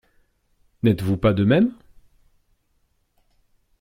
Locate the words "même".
1.43-1.75